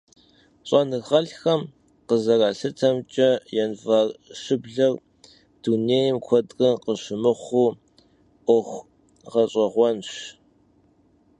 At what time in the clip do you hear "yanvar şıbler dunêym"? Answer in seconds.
3.57-6.17